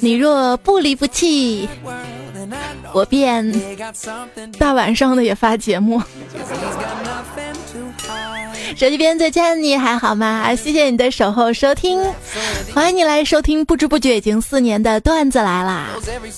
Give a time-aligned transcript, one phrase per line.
[0.00, 1.68] 你若不离不弃，
[2.92, 3.52] 我便
[4.58, 6.02] 大晚上的也发节目。
[8.76, 10.52] 手机边再见，你还好吗？
[10.56, 12.02] 谢谢你的守候收听，
[12.74, 13.64] 欢迎你来收听。
[13.64, 15.90] 不知不觉已经四年的段子来啦！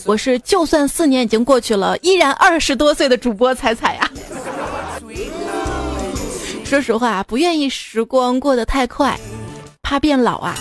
[0.04, 4.10] 我是就算四年已经过去了，依然二十多岁的主播彩彩呀。
[6.66, 9.16] 说实话，不愿意时光过得太快，
[9.82, 10.56] 怕变老啊。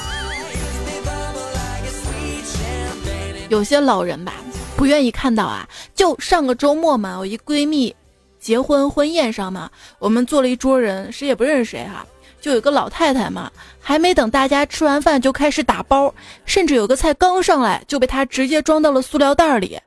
[3.49, 4.33] 有些老人吧，
[4.77, 5.67] 不愿意看到啊。
[5.95, 7.93] 就上个周末嘛，我一闺蜜。
[8.39, 12.05] 结婚婚宴上嘛，我们坐了一桌人，谁也不认识谁哈。
[12.39, 16.13] 就有个老太太嘛，还没等大家吃完饭就开始打包，
[16.45, 19.79] 甚至有个菜刚上来就被她直接装到了塑料袋里。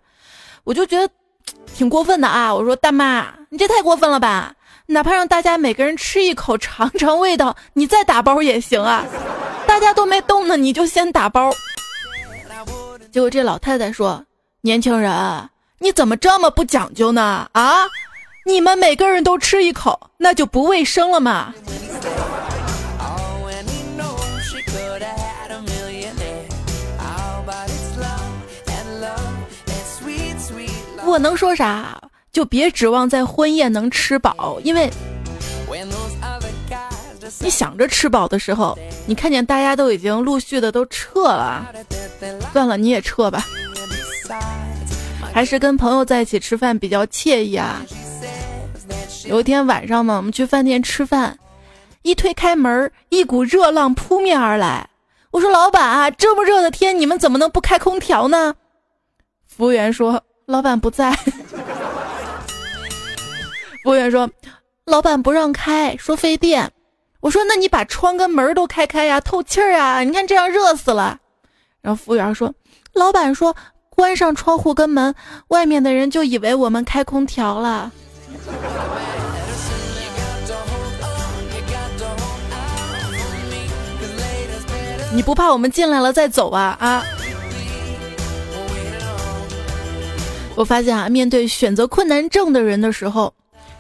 [0.65, 1.09] 我就觉得
[1.73, 2.53] 挺过分的啊！
[2.53, 4.53] 我说大妈，你这太过分了吧？
[4.91, 9.05] 哪怕让大家每个人吃一口尝尝味道，你再打包也行啊。
[9.67, 11.53] 大家都没动呢，你就先打包。
[13.13, 14.25] 结果这老太太说
[14.63, 15.13] ：“年轻人，
[15.79, 17.47] 你怎么这么不讲究呢？
[17.53, 17.85] 啊？”
[18.47, 21.53] 你们每个人都吃一口，那就不卫生了嘛！
[31.05, 32.01] 我能说啥？
[32.33, 34.91] 就别指望在婚宴能吃饱，因为
[37.41, 41.67] 你想着吃饱的时候，你看见大家都已经陆续的都撤了，
[42.53, 43.45] 算了，你也撤吧，
[45.33, 47.83] 还是跟朋友在一起吃饭比较惬意啊。
[49.27, 51.39] 有一天晚上嘛，我们去饭店吃饭，
[52.03, 54.89] 一推开门，一股热浪扑面而来。
[55.31, 58.55] 我说：“老板啊，这么热的天，你们怎么能不开空调呢？”
[59.47, 61.15] 服务员说：“老板不在。”
[63.89, 64.29] 服务员说
[64.85, 66.71] ：“老板不让开，说费电。”
[67.21, 70.01] 我说：“那你把窗跟门都开开呀，透气儿啊！
[70.01, 71.19] 你看这样热死了。”
[71.81, 72.55] 然后服务员说
[72.93, 73.57] ：“老板说
[73.89, 75.15] 关上窗户跟门，
[75.49, 77.91] 外面的人就以为我们开空调了。”
[85.15, 87.03] 你不怕我们进来了再走啊啊！
[90.55, 93.33] 我发现啊，面对选择困难症的人的时候，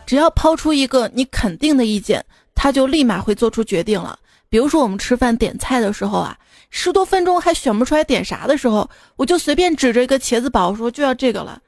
[0.09, 2.25] 只要抛出一个你肯定的意见，
[2.55, 4.19] 他就立马会做出决定了。
[4.49, 6.35] 比如说我们吃饭点菜的时候啊，
[6.71, 11.61] 十多分钟还选不出来点啥的时候，我就随便指着一个茄子煲说就要这个了，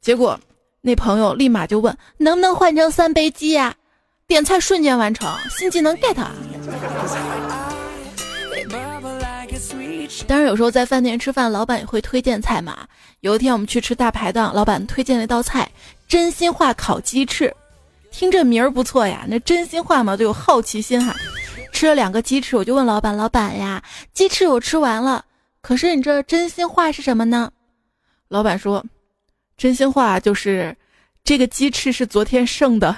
[0.00, 0.38] 结果
[0.80, 3.74] 那朋友立马就问能不能换成三杯鸡呀？
[4.28, 5.28] 点菜瞬间完成，
[5.58, 6.30] 新技能 get 啊。
[10.28, 12.86] 当然，有时候在饭店吃饭，老板也会推荐菜嘛。
[13.18, 15.68] 有一天我们去吃大排档，老板推荐了一道菜——
[16.06, 17.52] 真心话烤鸡翅。
[18.10, 21.14] 听这名儿不错呀，那真心话嘛，都有好奇心哈。
[21.72, 23.82] 吃了两个鸡翅，我就问老板：“老板呀，
[24.12, 25.24] 鸡翅我吃完了，
[25.62, 27.50] 可是你这真心话是什么呢？”
[28.28, 28.84] 老板说
[29.56, 30.76] ：“真心话就是
[31.24, 32.94] 这个鸡翅是昨天剩的。”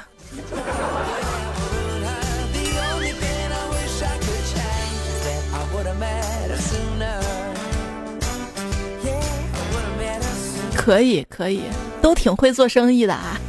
[10.75, 11.63] 可以可以，
[12.01, 13.41] 都挺会做生意的啊。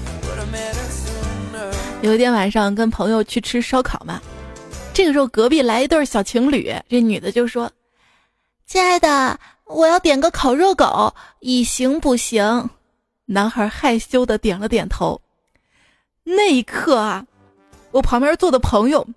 [2.03, 4.21] 有一天晚上跟朋友去吃烧烤嘛，
[4.93, 7.71] 这个时候隔壁来一对小情侣，这女的就说
[8.67, 12.69] ：“亲爱的，我要点个烤热狗，以形补形。”
[13.25, 15.21] 男孩害羞的点了点头。
[16.25, 17.25] 那一刻啊，
[17.91, 19.07] 我旁边坐的朋友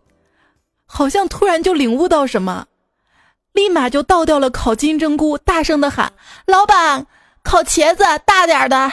[0.87, 2.69] 好像突然就领悟到什么，
[3.53, 6.13] 立马就倒掉了烤金针菇，大声的喊
[6.47, 7.05] ：“老板！”
[7.43, 8.93] 烤茄子大点的。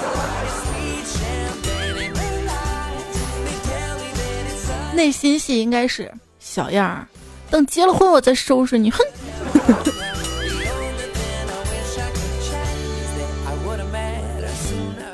[4.93, 7.07] 内心戏应该是小样儿，
[7.49, 8.99] 等结了婚我再收拾你，哼！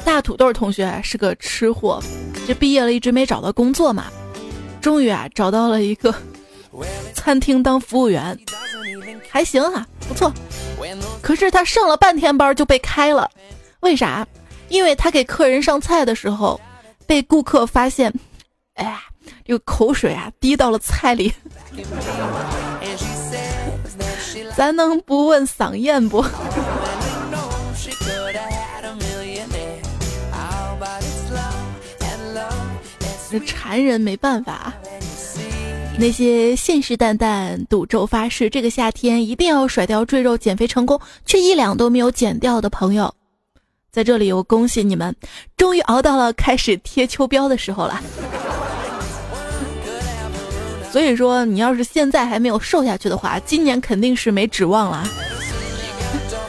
[0.03, 2.01] 大土豆同学是个吃货，
[2.47, 4.05] 这毕业了一直没找到工作嘛，
[4.81, 6.13] 终于啊找到了一个
[7.13, 8.37] 餐厅当服务员，
[9.29, 10.33] 还行哈，不错。
[11.21, 13.29] 可是他上了半天班就被开了，
[13.81, 14.25] 为啥？
[14.69, 16.59] 因为他给客人上菜的时候，
[17.05, 18.13] 被顾客发现，
[18.75, 19.01] 哎呀，
[19.45, 21.33] 这个口水啊滴到了菜里。
[24.55, 26.23] 咱能不问嗓咽不？
[33.29, 34.73] 这馋人没办法。
[35.99, 43.13] 那些信誓旦旦、赌咒发誓这个夏天一定要甩掉赘肉减肥成功，却一两都没有减掉的朋友，
[43.91, 45.15] 在这里我恭喜你们，
[45.57, 47.99] 终于熬到了开始贴秋膘的时候了。
[50.97, 55.07] 所以说，你要是现在还没有瘦下去的话，今年肯定是没指望了。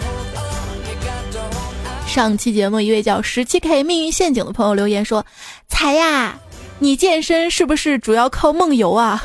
[2.09, 5.23] 上期节目，一位叫十七 K 命运陷阱的朋友留言说
[5.69, 6.39] ：“才呀。”
[6.81, 9.23] 你健身是不是主要靠梦游啊？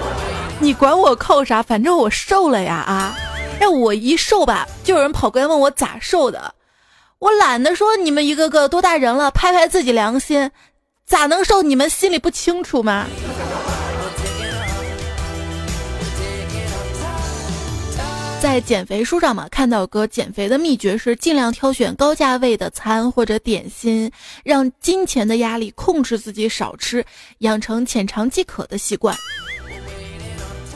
[0.60, 1.62] 你管我靠啥？
[1.62, 3.14] 反正我瘦了呀啊！
[3.60, 6.54] 哎，我一瘦吧，就有人跑过来问我咋瘦的，
[7.18, 10.50] 我懒得说你们一个个多大人了，拍拍自己良心，
[11.06, 11.60] 咋能瘦？
[11.60, 13.04] 你们心里不清楚吗？
[18.44, 24.12] 在减肥书上嘛，看到有个减肥的秘诀是尽量挑选高价位的餐或者点心，
[24.44, 27.02] 让金钱的压力控制自己少吃，
[27.38, 29.16] 养成浅尝即可的习惯。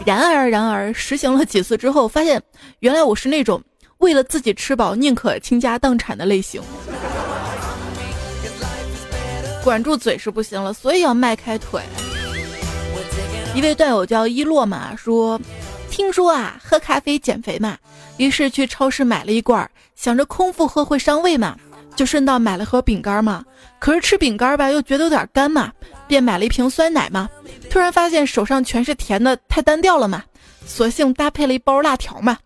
[0.07, 2.43] 然而，然而实行了几次之后，发现
[2.79, 3.63] 原来我是那种
[3.99, 6.63] 为了自己吃饱宁可倾家荡产的类型。
[9.63, 11.83] 管住嘴是不行了，所以要迈开腿。
[13.55, 15.39] 一位段友叫一洛嘛说。
[15.99, 17.77] 听说啊，喝咖啡减肥嘛，
[18.19, 21.57] 于是去超市买了一罐，想着空腹喝会伤胃嘛，
[21.97, 23.45] 就顺道买了盒饼干嘛。
[23.81, 25.73] 可是吃饼干吧，又觉得有点干嘛，
[26.07, 27.29] 便买了一瓶酸奶嘛。
[27.69, 30.23] 突然发现手上全是甜的，太单调了嘛，
[30.65, 32.39] 索性搭配了一包辣条嘛。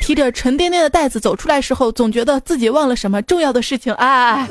[0.00, 4.48] 提着沉甸甸的袋子走出来时候，总觉得自己忘了什么重要的事情啊。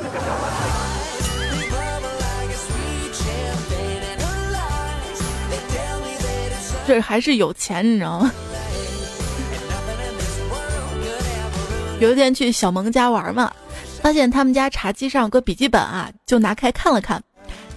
[6.86, 8.32] 这还是有钱，你知道吗？
[12.00, 13.52] 有一天去小萌家玩嘛，
[14.02, 17.22] 发现他们家茶几上有个笔记本啊，就拿开看了看。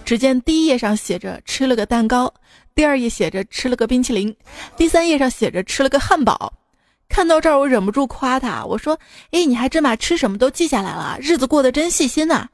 [0.04, 2.32] 只见第一页上写着吃了个蛋糕，
[2.74, 4.34] 第二页写着吃了个冰淇淋，
[4.76, 6.52] 第三页上写着吃了个汉堡。
[7.08, 8.98] 看到这儿，我忍不住夸他，我说
[9.32, 12.48] ：“哎，你还真把吃什么都记下来了，日子过得真细心呐。”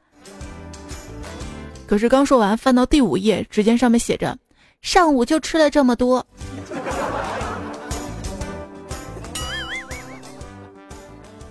[1.85, 4.37] 可是刚说完，翻到第五页，只见上面写着。
[4.81, 6.25] 上午就吃了这么多，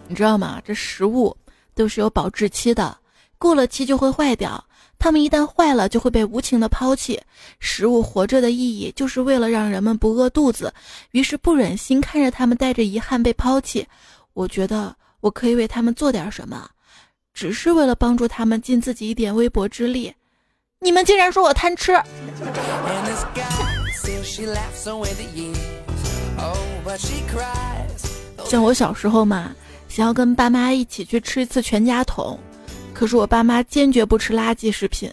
[0.08, 0.60] 你知道吗？
[0.64, 1.36] 这食物
[1.74, 2.96] 都是有保质期的，
[3.38, 4.64] 过了期就会坏掉。
[4.98, 7.20] 它们一旦坏了，就会被无情的抛弃。
[7.60, 10.72] 食物活着的意义，就是为了让人们不饿肚子。
[11.10, 13.86] 于是不忍心看着他们带着遗憾被抛弃。
[14.32, 16.66] 我觉得我可以为他们做点什么，
[17.34, 20.14] 只是为了帮助他们尽自己一点微薄之力。
[20.80, 21.98] 你们竟然说我贪吃！
[28.44, 29.50] 像我小时候嘛，
[29.88, 32.38] 想要跟爸妈一起去吃一次全家桶，
[32.92, 35.10] 可是我爸妈坚决不吃垃圾食品。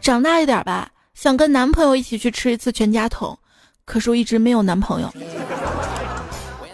[0.00, 3.38] 长大一点吧，想跟男朋友一起去吃一次全家桶，
[3.84, 5.08] 可是我一直没有男朋友。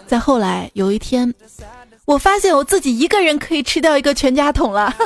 [0.07, 1.31] 再后来有一天，
[2.05, 4.91] 我发现我自己一个人可以吃掉一个全家桶了。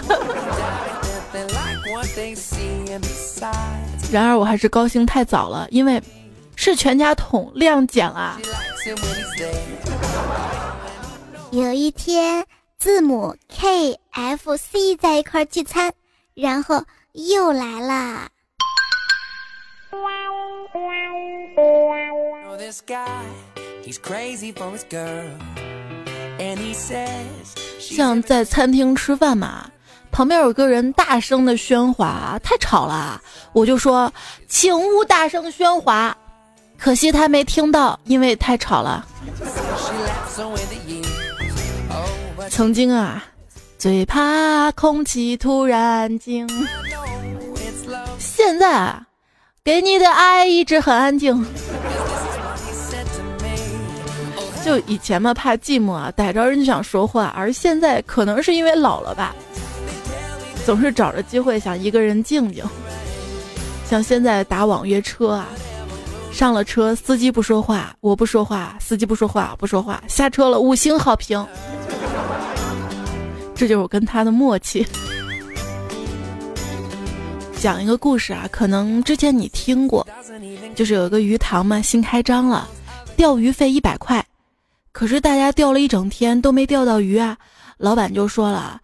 [4.12, 6.02] 然而我还是高兴太早了，因为
[6.56, 8.40] 是全家桶量减啊。
[11.52, 12.46] 有一天，
[12.78, 15.94] 字母 K、F、C 在一块聚餐，
[16.34, 16.84] 然后
[17.14, 18.30] 又来了。
[27.80, 29.70] 像在餐厅吃饭嘛。
[30.12, 33.20] 旁边有个人大声的喧哗，太吵了，
[33.54, 34.12] 我就说，
[34.48, 36.16] 请勿大声喧哗。
[36.78, 39.06] 可惜他没听到，因为太吵了。
[42.50, 43.24] 曾经啊，
[43.78, 46.48] 最怕空气突然静。
[48.20, 49.06] 现在啊，
[49.64, 51.46] 给你的爱一直很安静。
[54.64, 59.34] 就以前嘛，怕寂寞啊，逮着人就想说话，而现在可能是因为老了吧。
[60.66, 62.64] 总是找着机会想一个人静静，
[63.90, 65.48] 像现在打网约车啊，
[66.32, 71.46] 上了车司机不说话，我不说话，司机不说话，不说话，下车了五星好评，
[73.56, 74.86] 这就是我跟他的默契。
[77.60, 80.08] 讲一个故事啊，可能之前你听过，
[80.76, 82.68] 就是有一个鱼塘嘛，新开张了，
[83.16, 84.24] 钓鱼费一百块，
[84.92, 87.38] 可是大家钓了一整天都没钓到鱼啊，
[87.78, 88.80] 老板就说了。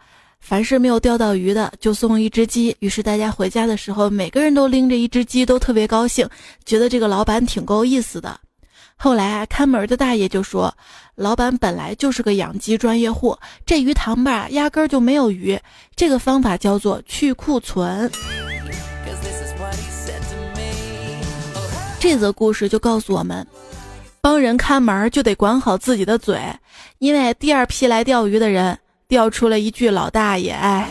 [0.48, 2.74] 凡是没有钓到鱼的，就送一只鸡。
[2.80, 6.26] 于是大家回家的时候，每个人都拎着一只鸡，都特别高兴，
[6.64, 8.40] 觉得这个老板挺够意思的。
[8.96, 10.74] 后来啊，看门的大爷就说，
[11.16, 15.60] 老板本来就是个养鸡专业户，这鱼塘吧，压根儿就没有鱼。
[15.98, 18.10] 这个方法叫做去库存。
[22.00, 23.46] 这则故事就告诉我们，
[24.22, 26.40] 帮人看门就得管好自己的嘴，
[27.00, 30.90] 因为第二批来钓鱼的人调出了一句老大爷，哎。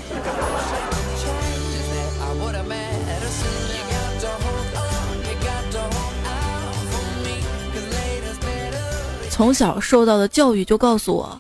[9.28, 11.38] 从小受到的教育就告诉我，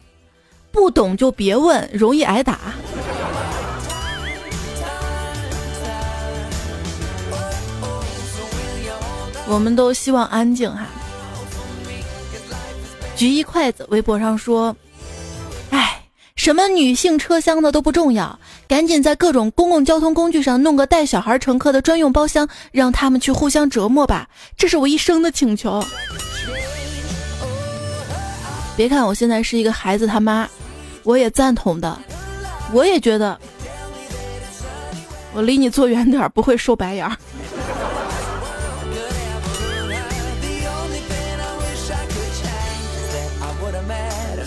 [0.70, 2.58] 不懂就别问，容易挨打。
[9.48, 10.86] 我们都希望安静哈。
[13.16, 14.76] 举一筷子，微博上说：“，
[16.36, 18.38] 什么女性车厢的都不重要，
[18.68, 25.82] 赶紧在各种公共交通工具上弄个带小孩乘客的专用包厢，让他们去互相折磨吧，这是我一生的请求。”
[28.76, 30.48] 别看我现在是一个孩子他妈，
[31.02, 31.98] 我也赞同的，
[32.72, 33.36] 我也觉得，
[35.32, 37.16] 我离你坐远点不会受白眼儿。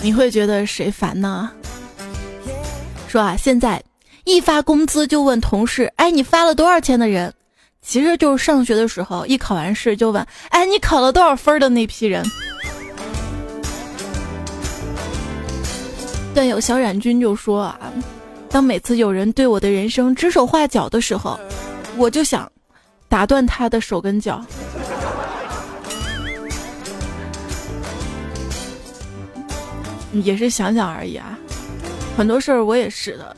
[0.02, 1.50] 你会觉得谁烦呢？
[3.10, 3.82] 说啊，现在
[4.22, 7.34] 一发工资就问同事，哎，你发了多少钱的人，
[7.82, 12.24] 其实就是上学的时候一考完试就问，哎，你考了多少分的那批人。
[16.32, 17.92] 段友小冉君就说啊，
[18.48, 21.36] 当每次有人对我的人生指手画脚的时候，
[21.96, 22.48] 我就想
[23.08, 24.40] 打断他的手跟脚。
[30.12, 31.36] 也是想想而已啊，
[32.20, 33.34] 很多事儿我也是的，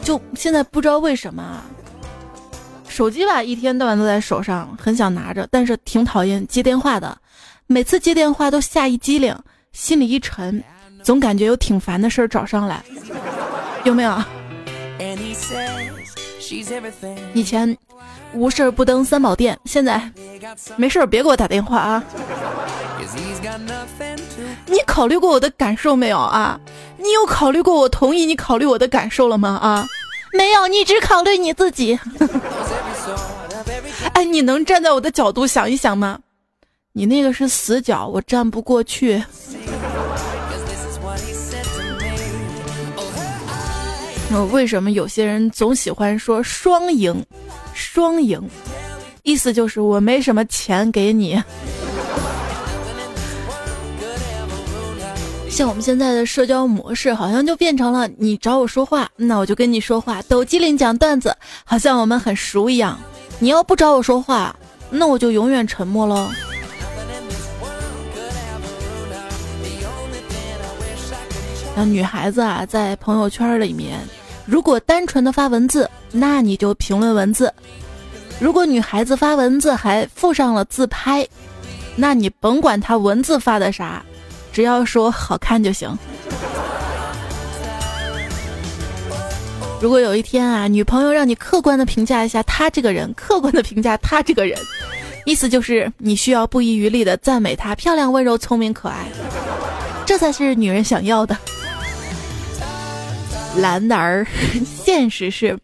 [0.00, 1.60] 就现在不知道为什么，
[2.86, 7.18] 手机吧一天到晚都在手上，很想拿着，但是挺讨厌接电话的，
[7.66, 9.36] 每次接电话都吓一激灵，
[9.72, 10.62] 心里一沉。
[11.02, 12.80] 总感觉有挺烦的事儿找上来，
[13.82, 14.16] 有没有？
[17.34, 17.76] 以前
[18.34, 20.00] 无事不登三宝殿，现在
[20.76, 22.04] 没事别给我打电话啊！
[24.66, 26.60] 你考虑过我的感受没有啊？
[27.02, 29.58] 你有考虑过我同意你考虑我的感受了吗？
[29.60, 29.86] 啊？
[30.32, 31.98] 没有，你只考虑你自己。
[34.14, 36.18] 哎，你能站在我的角度想一想吗？
[36.92, 39.22] 你那个是死角，我站不过去。
[44.50, 47.22] 为什么有些人总喜欢说双赢？
[47.74, 48.40] 双赢，
[49.22, 51.42] 意思就是我没什么钱给你。
[55.52, 62.98] 像我们现在的社交模式，好像就变成了你找我说话，那我就跟你说话；抖机灵讲段子，好像我们很熟一样。
[63.38, 64.56] 你要不找我说话，
[64.88, 66.30] 那我就永远沉默喽。
[71.76, 74.00] 那女孩子啊，在朋友圈里面。
[74.46, 77.46] 如果单纯的发文字，那你就评论文字；
[78.40, 81.28] 如果女孩子发文字还附上了自拍，
[81.94, 84.02] 那你甭管她文字发的啥，
[84.52, 85.96] 只要说好看就行。
[89.80, 94.56] 如果有一天啊，女朋友让你客观的评价一下她这个人，客观的评价她这个人，
[95.24, 99.06] 意思就是你需要不遗余力的赞美她漂亮、温柔、聪明、可爱，
[100.06, 101.36] 这才是女人想要的。
[103.56, 104.24] 蓝儿，
[104.84, 105.58] 现实是，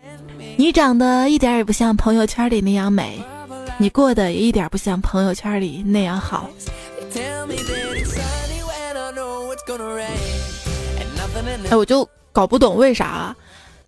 [0.56, 3.22] 你长得一点也不像朋友圈里那样美，
[3.78, 6.50] 你过得也一点不像朋友圈里那样好。
[7.14, 7.54] Tell me
[11.70, 13.36] 哎，我就搞不懂为啥，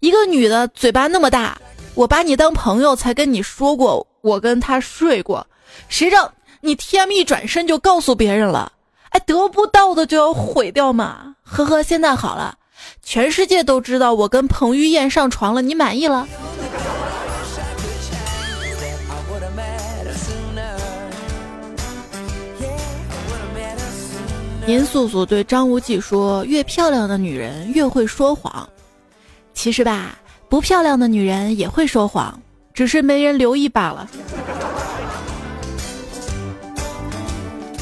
[0.00, 1.58] 一个女的嘴巴那么大，
[1.94, 5.46] 我把你当朋友才跟你说过我跟她睡过，
[5.88, 8.72] 谁让你 TM 一转身就告诉别人了？
[9.08, 11.34] 哎，得不到的就要毁掉嘛？
[11.42, 12.56] 呵呵，现在好了。
[13.02, 16.28] 全世界都知道我跟彭于晏上床了，你满意了？
[24.66, 28.68] 殷素素对张无忌说：“越漂亮的女人越会说谎。
[29.52, 30.16] 其实吧，
[30.48, 32.40] 不漂亮的女人也会说谎，
[32.72, 34.08] 只是没人留意罢了。”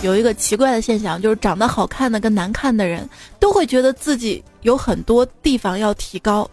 [0.01, 3.07] 有一个奇怪的现象，就是长得好看的跟难看的人
[3.41, 6.49] 都会觉得自己有很多地方要提高，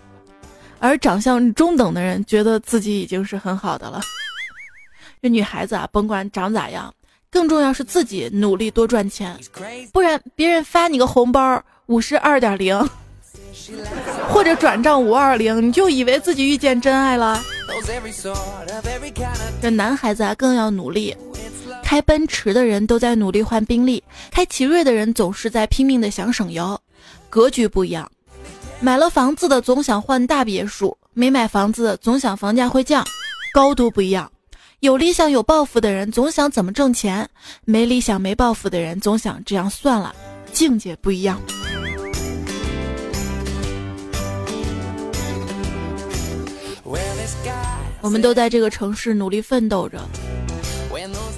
[0.80, 4.02] 而长相中等的人觉得自己已经是很好的了。
[5.22, 6.92] 这女孩子啊，甭管长咋样，
[7.36, 9.38] 更重要是自己努力多赚钱，
[9.92, 12.90] 不然别人发你个红包五十二点零，
[14.30, 17.44] 或者转账五二零，你就以为自己遇见真爱了。
[19.62, 21.14] 这男孩子啊更要努力。
[21.84, 24.02] 开奔驰的人都在努力换宾利，
[24.32, 26.80] 开奇瑞的人总是在拼命的想省油。
[27.30, 28.10] 格局不一样，
[28.80, 33.06] 买了房子的总想换大别墅，没买房子总想房价会降。
[33.54, 34.32] 高度不一样，
[34.82, 37.28] 有理想有抱负的人总想怎么挣钱，
[37.64, 40.14] 没理想没抱负的人总想这样算了。
[40.52, 41.40] 境界不一样。
[48.02, 50.00] 我们都在这个城市努力奋斗着。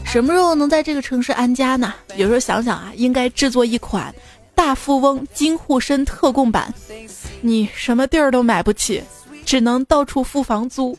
[0.03, 1.93] 什么时候能在这个城市安家呢？
[2.15, 4.13] 有时候想想啊，应该制作一款
[4.55, 6.73] 大富翁金护身特供版，
[7.41, 9.01] 你什么地儿都买不起，
[9.45, 10.97] 只能到处付房租。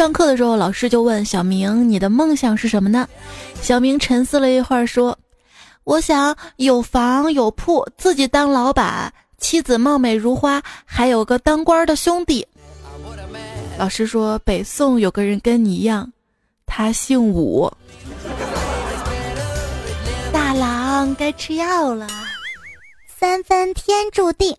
[0.00, 3.06] 上课的时候，老师就问小明：“你的梦想是什么呢？”
[3.60, 5.18] 小明沉思了一会儿，说
[5.84, 12.48] ：“我想有房有铺，自己当老板，妻子貌美如花，还有个当官的兄弟。”
[13.76, 16.10] 老师说：“北宋有个人跟你一样，
[16.64, 17.70] 他姓武。”
[20.32, 22.08] 大郎该吃药了，
[23.06, 24.56] 三分天注定，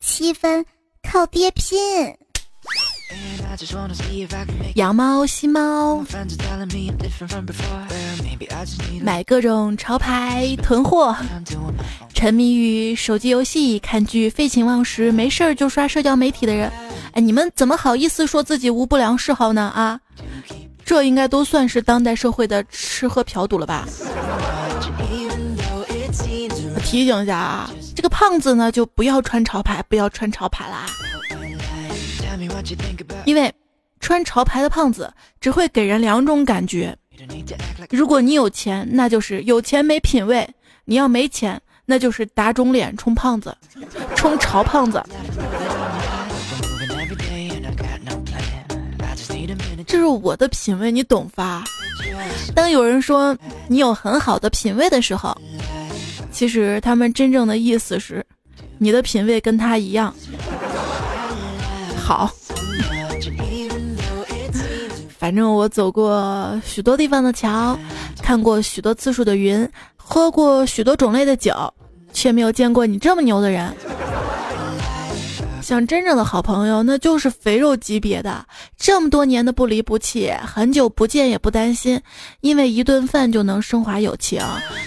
[0.00, 0.64] 七分
[1.02, 2.16] 靠爹拼。
[4.74, 6.02] 养猫吸猫，
[9.02, 11.14] 买各种潮牌囤货，
[12.14, 16.72] 沉迷于手机游戏、看剧，废寝忘食，没事儿就刷社交媒体的人。
[17.12, 19.62] 哎，你们怎么好意思说自己无不良嗜好呢？
[19.74, 20.00] 啊，
[20.84, 23.86] 这应该都算是当代社会的吃喝嫖赌了吧？
[26.82, 30.86] 提醒一下啊，这个胖子呢，就不要穿潮牌，不要穿潮牌啦，
[33.24, 33.52] 因为
[34.00, 36.96] 穿潮牌的胖子只会给人两种感觉：
[37.90, 40.46] 如果你有钱，那就是有钱没品位；
[40.84, 43.56] 你要没钱，那就是打肿脸充胖子，
[44.16, 45.02] 充潮胖子。
[49.86, 51.64] 这是我的品味，你懂吧？
[52.54, 53.36] 当有人说
[53.68, 55.36] 你有很好的品味的时候，
[56.30, 58.24] 其实他们真正的意思是，
[58.78, 60.14] 你的品味跟他一样
[62.10, 62.28] 好。
[65.16, 67.78] 反正我走过许多地方的桥，
[68.20, 71.72] 看过许多次数的云，喝过许多种类的酒，
[72.12, 73.72] 却没有见过你这么牛的人。
[75.62, 78.44] 像真正的好朋友，那就是肥肉级别的。
[78.76, 82.00] 这么多年的不离不弃，很久不见也不担心，
[82.40, 84.42] 因为一顿饭就能升华友情。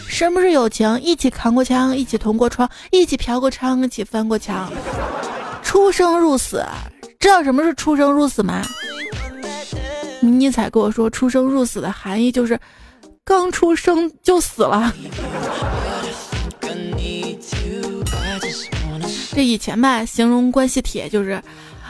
[0.10, 1.00] 什么是友情？
[1.00, 4.70] 一起扛过枪，一起同过窗，一起嫖过娼，一起翻过墙。
[5.62, 6.66] 出生入死，
[7.24, 8.62] 知道什么是出生入死吗？
[10.20, 12.60] 尼采跟我说，出生入死的含义就是
[13.24, 14.94] 刚出生就死了。
[19.32, 21.42] 这以前吧，形容关系铁就是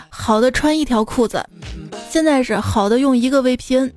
[0.08, 1.44] 好的穿一条裤子，
[2.12, 3.92] 现在是好的用一个 VPN。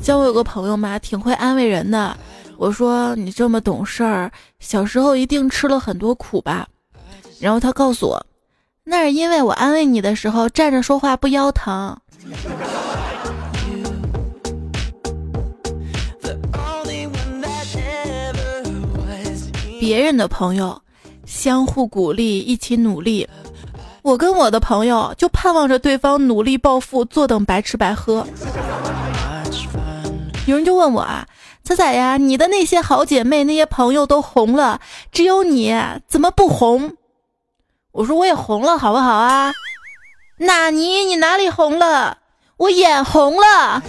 [0.00, 2.16] 像我有个朋友嘛，挺会安慰人的。
[2.56, 6.68] 我说你这么懂事儿，小时候一定吃了很多苦吧？
[7.40, 8.26] 然后他告诉我，
[8.84, 11.96] 那是因为我安慰你的时候站着说话不腰疼。
[19.78, 20.82] 别人的朋友，
[21.24, 23.26] 相互鼓励，一起努力。
[24.02, 28.26] 我跟我的朋友就盼望着对方努力暴富，坐等白吃白喝。
[30.46, 31.26] 有人就问我啊，
[31.62, 34.80] 彩彩呀，你的那些好姐妹、那些朋友都红了，
[35.12, 35.74] 只有你
[36.08, 36.92] 怎么不红？
[37.98, 39.52] 我说我也红了，好不好啊？
[40.36, 41.04] 纳尼？
[41.04, 42.16] 你哪里红了？
[42.56, 43.82] 我眼红了。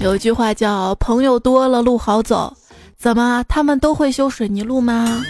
[0.00, 2.56] 有句话叫“朋友多了路好走”，
[2.96, 5.22] 怎么他们都会修水泥路吗？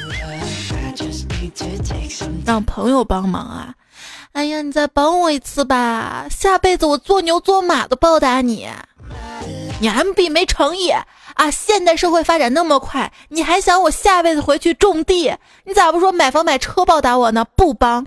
[2.47, 3.75] 让朋友帮忙啊！
[4.31, 8.69] 哎呀，你再帮我一次吧，下辈子我做牛做马都报答你。
[9.81, 11.51] 你 M B 没诚意啊！
[11.51, 15.35] 现代社会发展那么快，你还想我下辈子回去种地？
[15.65, 17.45] 你咋不说买房买车报答我呢？
[17.57, 18.07] 不帮。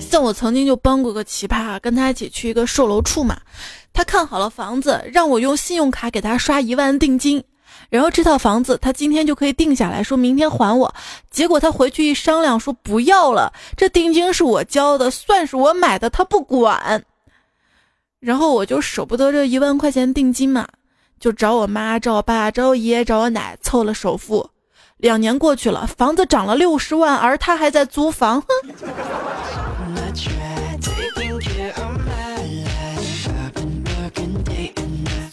[0.00, 3.36] 像我曾经就帮过个奇葩，跟他一起去一个售楼处嘛，
[3.92, 7.42] 他看好了房子，让我用信用卡给他刷一万定金，
[7.90, 10.94] 然后这套房子他今天就可以定下来，说明天还我。
[11.30, 17.04] 结果他回去一商量，说不要了，这定金是我交的，算是我买的，他不管。
[18.20, 20.66] 然后我就舍不得这一万块钱定金嘛，
[21.20, 24.48] 就找我妈、找我爸、找我爷爷、找我奶凑了首付。
[24.96, 28.40] 两年过去了，房子涨了六十万，而他还在租房。
[28.40, 28.48] 哼。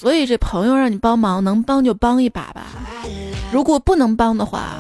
[0.02, 2.66] 所以这朋友让你帮忙，能帮就帮一把吧。
[3.52, 4.80] 如果不能帮的话，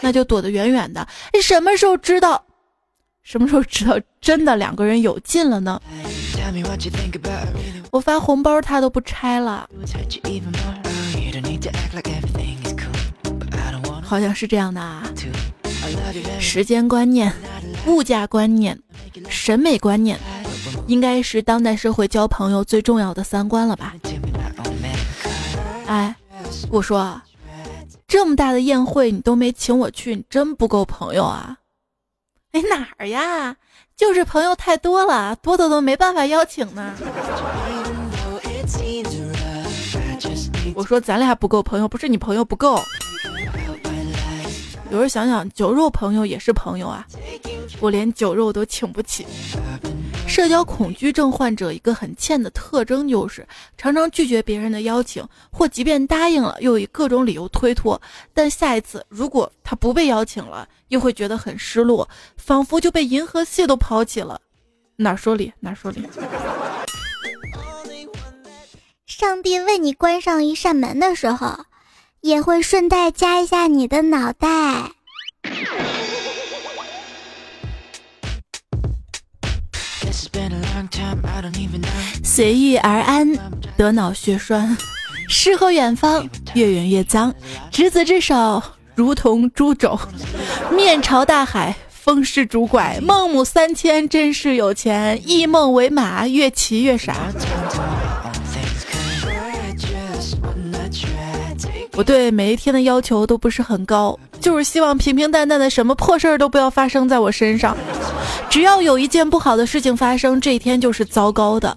[0.00, 1.06] 那就躲得远远的。
[1.32, 2.44] 你什么时候知道？
[3.22, 5.80] 什么时候知道真的两个人有劲了呢？
[7.92, 9.70] 我发红包他都不拆了，
[14.02, 15.04] 好像是这样的啊。
[16.40, 17.32] 时间观念、
[17.86, 18.76] 物价观念、
[19.28, 20.18] 审美观念。
[20.86, 23.94] 应该是当代社会交朋友最重要的三观了吧？
[25.86, 26.14] 哎，
[26.70, 27.20] 我说，
[28.06, 31.56] 这么大的宴会你都没请我去，你真不够朋友啊！
[32.52, 33.56] 哎，哪儿呀？
[33.96, 36.94] 就是朋友太多了，多的都没办法邀请呢。
[40.74, 42.80] 我说咱俩不够朋友，不是你朋友不够。
[44.90, 47.06] 有时候想想，酒肉朋友也是朋友啊，
[47.80, 49.26] 我连酒肉都请不起。
[50.32, 58.00] 社交恐惧症患者一个很欠的特征就是常常拒绝别人的邀请，或即便答应了，又以各种理由推脱。
[58.32, 64.40] 但下一次如果他不被邀请了，又会觉得很失落，仿佛就被银河系都抛弃了。
[64.96, 65.52] 哪说理？
[65.60, 66.08] 哪说理？
[69.04, 71.66] 上帝为你关上一扇门的时候，
[72.22, 74.48] 也会顺带加一下你的脑袋。
[82.22, 83.28] 随遇而安，
[83.76, 84.76] 得脑血栓；
[85.28, 87.34] 诗和远方，越远越脏。
[87.70, 88.62] 执子之手，
[88.94, 89.98] 如同猪肘；
[90.70, 92.98] 面朝大海，风势拄拐。
[93.02, 97.16] 孟母三迁，真是有钱；一梦为马，越骑越傻。
[101.94, 107.76] 我对每一天的要求都不是很高，就是希望平平淡淡的，什么破事儿都不要发生在我身上。
[108.48, 111.76] 只要有一件不好的事情发生，这一天就是糟糕的。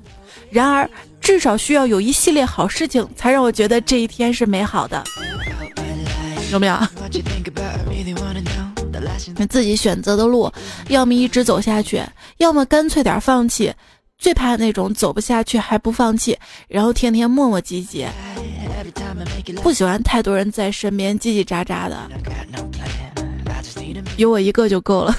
[0.49, 5.04] 然而，至少需要有一系列好事情，才让我觉得这一天是美好的。
[6.51, 6.78] 有没有？
[9.38, 10.49] 你自己选择的路，
[10.88, 12.01] 要么一直走下去，
[12.38, 13.73] 要么干脆点放弃。
[14.17, 16.38] 最怕那种走不下去还不放弃，
[16.69, 18.08] 然后天天磨磨唧唧。
[19.61, 21.97] 不喜欢太多人在身边叽叽喳喳的，
[24.17, 25.15] 有我一个就够了。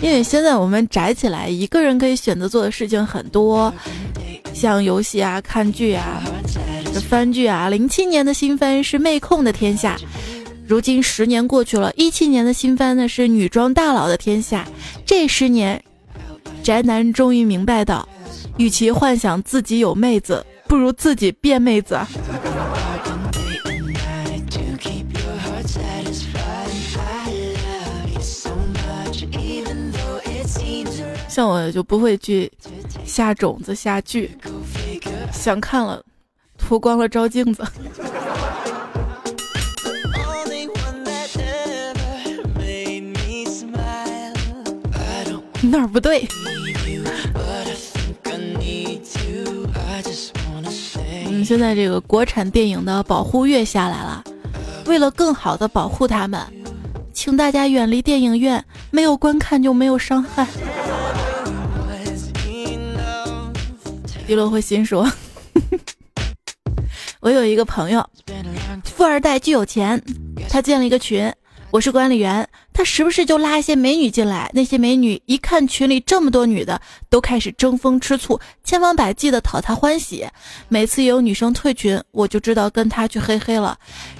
[0.00, 3.72] 因为现在我们宅起来，一个人可以选择做的事情很多，
[4.52, 6.22] 像游戏啊、看剧啊、
[7.08, 7.68] 番剧啊。
[7.68, 9.96] 零七年的新番是《妹控的天下》，
[10.66, 14.66] 如今十年过去了，一七年的新番呢是《女装大佬的天下》。
[15.06, 15.82] 这十年，
[16.62, 18.06] 宅男终于明白到，
[18.58, 20.44] 与其幻想自己有妹子。
[20.66, 21.98] 不如自己变妹子。
[31.28, 32.50] 像我就不会去
[33.04, 34.30] 下种子下剧，
[35.32, 36.00] 想看了
[36.56, 37.64] 脱光了照镜子。
[45.62, 46.24] 哪 儿不对？
[51.42, 54.22] 现在这个国产电影的保护月下来了，
[54.84, 56.38] 为了更好的保护他们，
[57.14, 60.46] 请大家远离电影院，没有观看就没有伤害。
[64.26, 65.10] 迪伦会心说
[67.20, 68.06] ：“我有一个朋友，
[68.84, 70.02] 富二代巨有钱，
[70.48, 71.32] 他建了一个群。”
[71.70, 74.50] 我是管理员，他时不时就拉一些美女进来。
[74.52, 80.26] 那些美女一看群里这么多女的，都开始争风吃醋，千方百计的讨他欢喜。
[80.68, 83.76] 每次有女生退群，我就知道跟他去嘿嘿了；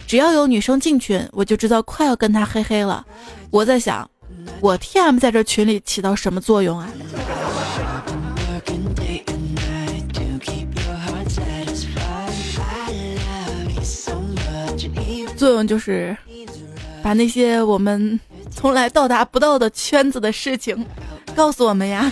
[0.06, 3.04] 只要有女生进群，我就知道快要跟他嘿嘿了。
[3.50, 4.08] 我在想，
[4.60, 6.88] 我 TM 在这群里起到什么作用啊？
[15.36, 16.16] 作用就是。
[17.02, 18.18] 把那些我们
[18.54, 20.86] 从来到达不到的圈子的事情
[21.34, 22.10] 告诉我们呀！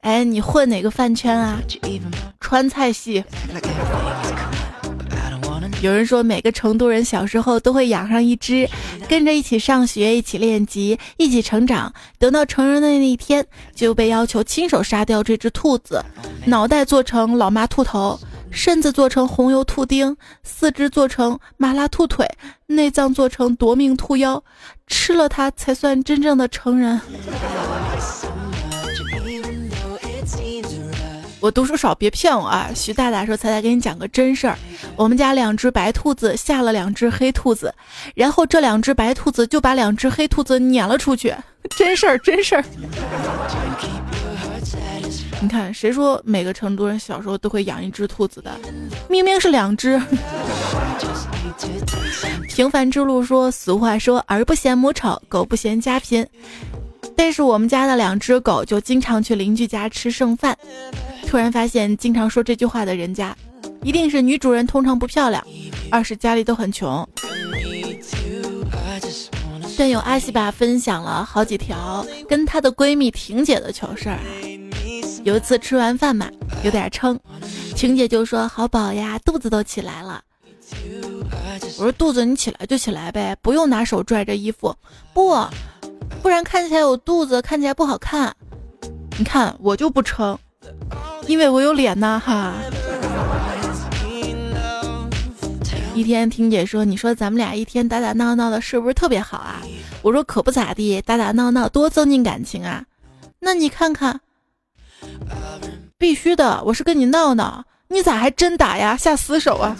[0.00, 1.60] 哎，你混哪个饭圈啊？
[2.40, 3.22] 川菜系。
[5.82, 8.68] 有人说每个成都人小时候都会养上一只，
[9.08, 11.92] 跟着一起上学，一起练级，一起成长。
[12.18, 16.02] 等到成人的那一天，就被要求亲手杀掉这只兔子，
[16.46, 18.18] 脑袋做成老妈兔头。
[18.50, 22.28] 身子做成红油兔丁，四肢做成麻辣兔腿，
[22.66, 24.42] 内脏做成夺命兔腰，
[24.86, 27.00] 吃了它才算真正的成人。
[31.40, 32.68] 我读书少，别骗我啊！
[32.74, 34.58] 徐大大说：“彩彩给你讲个真事儿，
[34.94, 37.74] 我们家两只白兔子下了两只黑兔子，
[38.14, 41.34] 然后这两只白兔子就把两只黑兔子撵了出去。
[41.76, 42.64] 真事儿，真事儿。
[45.42, 48.50] 你看，谁说每个成都人小时候都会养一只兔子的？
[49.08, 50.00] 明明是两只。
[52.48, 56.26] 平凡之路说，俗话说，儿不嫌母丑，狗不嫌家贫。
[57.16, 60.56] 但是我们家的两只狗就经常去邻居家吃剩饭。”
[61.26, 63.34] 突然发现，经常说这句话的人家，
[63.82, 65.42] 一定是女主人通常不漂亮，
[65.90, 67.08] 二是家里都很穷。
[69.78, 74.18] 战友阿西吧分享了好几条跟她的闺蜜婷姐的糗事儿。
[75.22, 76.30] 有一次吃完饭嘛，
[76.64, 77.18] 有点撑，
[77.74, 80.22] 婷姐就说：“好饱呀，肚子都起来了。”
[81.78, 84.74] 我说：“肚子你起来就起来呗，不用拿手拽着衣服，
[85.12, 85.36] 不，
[86.22, 88.34] 不然看起来有肚子，看起来不好看。
[89.18, 90.38] 你看我就不撑。”
[91.26, 92.54] 因为我有脸呐，哈！
[95.94, 99.60] 一天听姐说，你说咱们俩一天打打闹闹的，是不是特别好啊？
[100.02, 102.84] 我说可不咋地，打打闹闹多增进感情啊。
[103.38, 104.20] 那你看看，
[105.98, 108.96] 必须的，我是跟你闹闹，你咋还真打呀？
[108.96, 109.76] 下死手啊！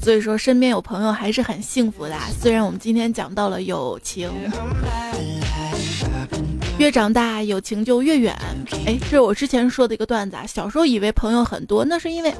[0.00, 2.14] 所以说，身边有朋友还是很幸福的。
[2.40, 4.30] 虽然我们今天讲到了友情。
[6.78, 8.34] 越长大，友情就越远。
[8.86, 10.46] 哎，这是我之前说的一个段子啊。
[10.46, 12.32] 小时候以为朋友很多，那是因为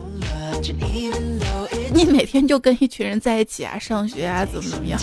[1.92, 4.98] 你每天就跟一群人在一起啊，上学啊，怎么怎么样。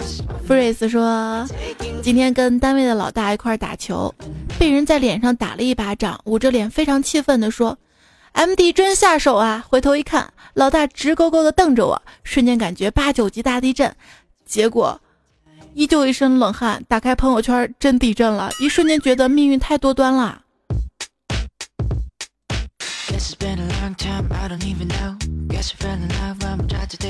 [0.00, 1.46] F r e e z e 说，
[2.02, 4.14] 今天跟单位的老大一块打球，
[4.58, 7.76] 被人在脸上打了一巴掌，捂着脸非常气愤地说
[8.34, 13.94] ：“MD 真下手啊！”回头一看，老大直勾勾地瞪着我，瞬间感觉八九级大地震。
[14.44, 15.00] 结果，
[15.74, 16.82] 依旧一身冷汗。
[16.88, 18.50] 打开朋友圈，真地震了！
[18.60, 20.42] 一瞬间觉得命运太多端了。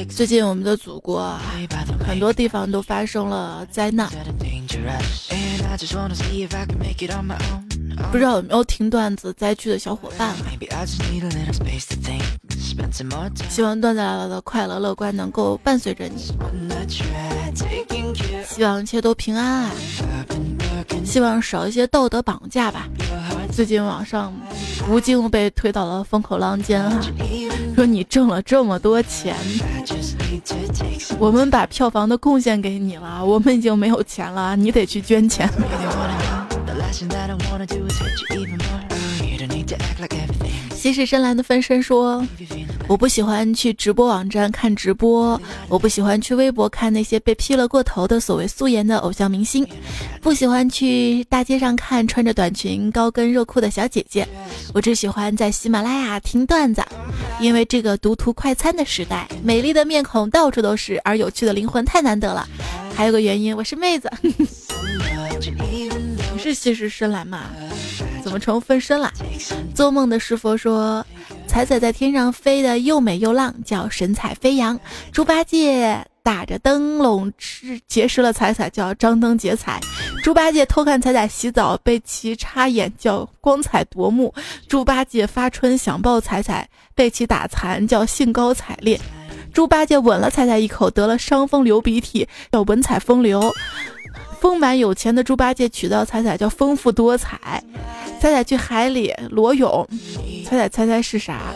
[0.08, 1.36] 最近我们的祖国
[2.06, 4.08] 很多地方都发生了灾难。
[8.10, 10.34] 不知道有没有听段子灾区的小伙伴？
[13.50, 16.32] 希望段子来了的快乐乐观能够伴随着你。
[18.46, 19.70] 希望一切都平安啊！
[21.04, 22.88] 希望少一些道德绑架吧。
[23.52, 24.32] 最近网上
[24.88, 27.00] 吴京被推到了风口浪尖啊，
[27.74, 29.34] 说你挣了这么多钱，
[31.18, 35.50] 我们把票房的贡献给你了，我们已经没有钱了，你得去捐钱。
[40.74, 42.24] 西施深蓝的分身说
[42.88, 49.66] ：“我不喜欢去直播网站看直播，我不喜欢去微博看那些被 P 了过头的所谓素颜的偶像明星，
[50.22, 54.26] 不喜欢去大街上看穿着短裙、高跟热裤的小姐姐。
[54.72, 56.82] 我只喜欢在喜马拉雅听段子，
[57.38, 62.48] 因为这个读图快餐的时代，美丽的面孔到处都是，而有趣的灵魂太难得了。
[62.94, 64.10] 还有个原因，我是妹子。
[66.48, 67.50] 是西施深蓝吗？”
[68.24, 69.12] 怎么成分身了？
[69.74, 71.04] 做梦的师傅说，
[71.46, 74.78] 彩彩在天上飞的又美又浪，叫神采飞扬。
[75.12, 79.80] 猪八戒打着灯笼吃结识了彩彩，叫张灯结彩。
[80.22, 84.34] 猪八戒偷看彩彩洗澡被其插眼，叫光彩夺目。
[84.68, 89.00] 猪八戒发春想抱彩彩，被其打残，叫兴高采烈。
[89.54, 93.54] 猪八戒吻了彩彩一口，得了伤风流鼻涕，叫文采风流。
[94.40, 97.62] 丰满有钱的猪八戒娶到彩彩，叫丰富多彩。
[98.20, 99.86] 彩彩去海里裸泳，
[100.44, 101.54] 彩彩猜猜是啥？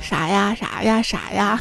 [0.00, 1.60] 啥呀啥呀啥呀？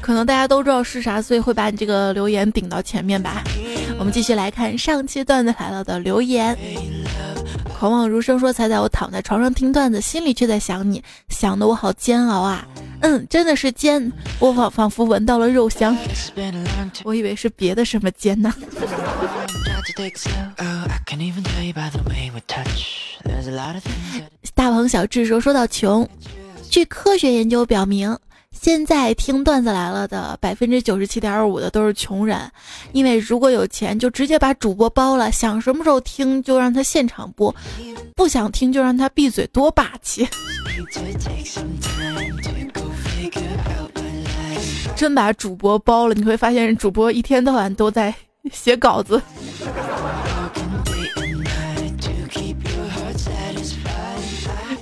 [0.00, 3.42] 可能大家都知道是啥，所以会把你这个留言顶到前面吧。
[3.98, 6.56] 我们继续来看上期段子来了的留言。
[7.78, 12.66] 狂妄如生说：“彩彩，我躺在床上听段子，心里却在想你，想的我好煎熬啊。”
[13.02, 15.96] 嗯，真的是煎，我仿仿佛闻到了肉香。
[17.04, 18.52] 我以为是别的什么煎呢。
[24.56, 26.08] 大鹏小智说：“说到穷，
[26.68, 28.18] 据科学研究表明。”
[28.60, 32.50] 现在听段子来了的百分之九十七点五的都是穷人，
[32.92, 37.54] 因为如果有钱就直接把主播包了，想什么时候听就让他现场播，
[38.16, 40.28] 不想听就让他闭嘴，多霸气！
[44.96, 48.12] 真把主播包了，你会发现主播一天到晚都在
[48.52, 49.22] 写稿子。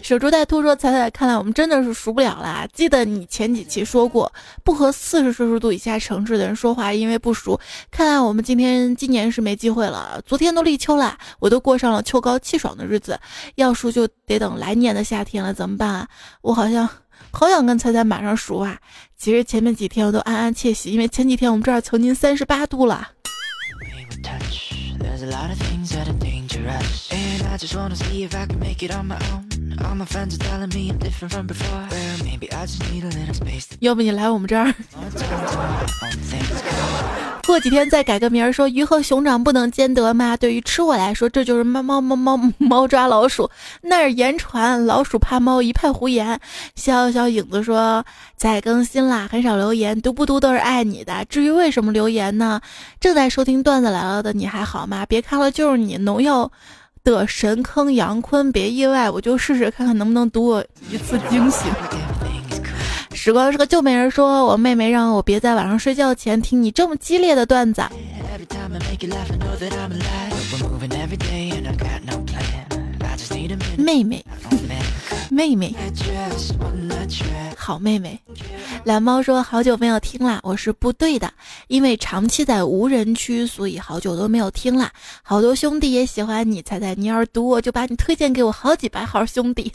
[0.07, 2.65] 守株待兔说：“彩彩，看来我们真的是熟不了啦。
[2.73, 7.59] 记得你前几期说过，不和四十摄氏度以下城市的人说话，因为不熟。
[7.91, 10.23] 看来我们今天今年是没机会了。
[10.25, 13.19] 昨天都立秋了，我都过上了秋高气爽的日子。
[13.57, 16.07] 要熟就得等来年的夏天了，怎么办啊？
[16.41, 16.89] 我好像
[17.33, 18.79] 好想跟彩彩马上熟啊。
[19.19, 23.09] 其实前面几天我都暗暗窃喜，因为前几天我们这儿曾经三十八度了。”
[33.81, 34.75] 要不你来我们这儿？
[37.47, 40.37] 过几天再改个名儿，说鱼和熊掌不能兼得吗？
[40.37, 43.49] 对于吃货来说，这就是猫猫猫猫猫抓老鼠，
[43.83, 46.41] 那是言传，老鼠怕猫一派胡言。
[46.75, 48.05] 小小影子说
[48.37, 51.25] 在更新啦，很少留言，读不读都是爱你的。
[51.27, 52.61] 至于为什么留言呢？
[52.99, 55.07] 正在收听段子来了的你还好吗？
[55.07, 56.51] 别看了就是你，农药
[57.13, 61.65] 的神坑杨坤，别意外，我就试试看看能不能读我一次惊喜。
[63.15, 67.83] 时光是个旧美人，说我妹妹让我别在晚上睡觉前听你这么激烈的段子。
[73.77, 74.25] 妹妹，
[75.31, 75.75] 妹妹，
[77.57, 78.21] 好妹妹。
[78.85, 81.33] 蓝猫说好久没有听啦，我是部队的，
[81.69, 84.93] 因为长期在无人区，所以好久都没有听啦。
[85.23, 89.71] 好多兄弟也喜欢你，猜猜你要是读我就把你推荐给我好几百号兄弟。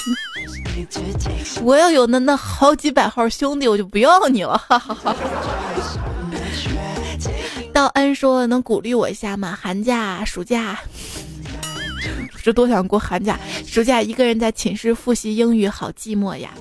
[1.63, 4.61] 我要有那那好几百号兄弟，我就不要你了。
[7.73, 9.57] 道恩说能鼓励我一下吗？
[9.59, 10.79] 寒假、暑假。
[12.43, 16.51] 是多想过寒假、暑假一个人在寝室复习英语，好寂寞呀。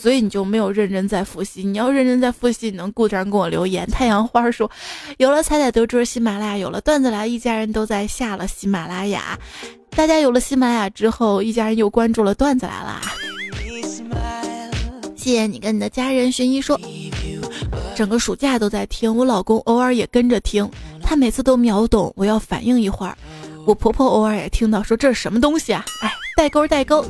[0.00, 1.62] 所以你就没有认真在复习。
[1.62, 3.86] 你要认真在复习，你能顾着给我留言。
[3.90, 4.70] 太阳花说，
[5.18, 9.38] 有了彩彩得知喜马拉雅，有了段子来，一家人都在下了喜马拉雅。
[9.90, 13.02] 大家有了喜马拉雅之后，一家人又关注了段子来啦。
[15.16, 16.80] 谢谢你跟你的家人寻一说，
[17.94, 20.66] 整个暑假都在听，我老公偶尔也跟着听，
[21.02, 23.18] 他每次都秒懂，我要反应一会儿。
[23.68, 25.84] 我婆婆偶尔也听到说这是什么东西啊？
[26.00, 27.04] 哎，代沟代沟。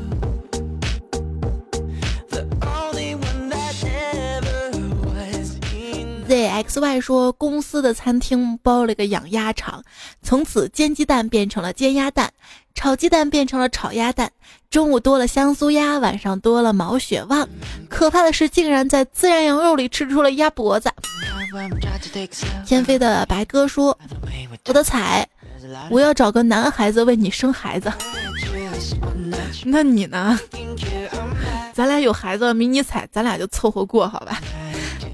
[6.29, 9.85] zxy 说公司的餐厅包了个养鸭场，
[10.21, 12.33] 从此煎鸡蛋变成了煎鸭蛋，
[12.75, 14.33] 炒鸡蛋变成了炒鸭蛋，
[14.69, 17.49] 中午多了香酥鸭，晚上多了毛血旺，
[17.89, 20.91] 可怕的是竟然在孜然羊肉里吃出了鸭脖子。
[22.67, 23.97] 天飞的白鸽说
[24.67, 25.25] ：“我的彩。”
[25.91, 27.93] 我要找个男孩子为你生孩子，
[29.65, 30.39] 那你呢？
[31.73, 34.41] 咱俩有孩子迷你彩，咱俩就凑合过好吧。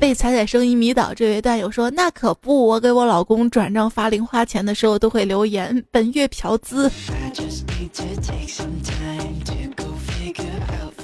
[0.00, 6.90] 被彩彩声音迷倒，这位段友说那可不，我给我老公转账发零花钱的时候都会留言本月嫖资。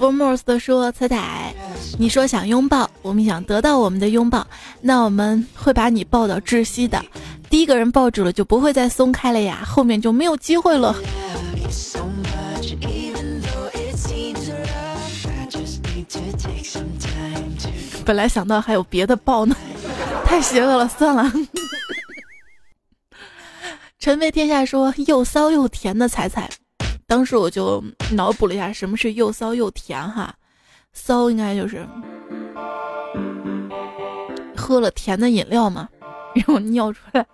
[0.00, 1.54] Formos 的说彩彩，
[1.98, 4.46] 你说想拥抱，我们想得到我们的拥抱，
[4.80, 7.04] 那我们会把你抱到窒息的。
[7.50, 10.96] 第一个人抱住了就不会再松开了呀，后面就没有机会了。
[18.02, 19.54] 本来想到还有别的抱呢，
[20.24, 21.30] 太邪恶了，算了。
[24.00, 26.48] 陈飞天下说又骚又甜的彩彩，
[27.10, 30.32] 当时我就脑补了一下什么是又骚又甜哈，
[30.92, 31.84] 骚应该就是
[34.56, 35.88] 喝了甜的饮料嘛，
[36.36, 37.26] 然后尿出来。